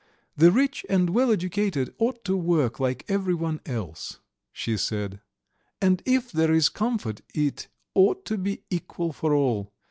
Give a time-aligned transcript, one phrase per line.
[0.35, 4.17] "The rich and well educated ought to work like everyone else,"
[4.51, 5.21] she said,
[5.79, 9.71] "and if there is comfort it ought to be equal for all.